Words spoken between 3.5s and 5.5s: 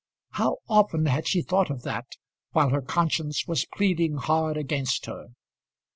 pleading hard against her!